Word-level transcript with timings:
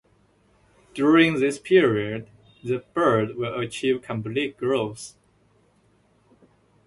During 0.95 1.39
this 1.39 1.59
period 1.59 2.27
the 2.63 2.79
bird 2.95 3.35
will 3.35 3.59
achieve 3.59 4.01
complete 4.01 4.57
growth. 4.57 5.13